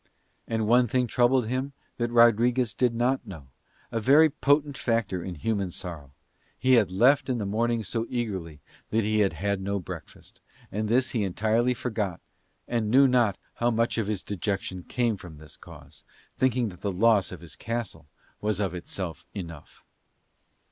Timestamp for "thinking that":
16.35-16.81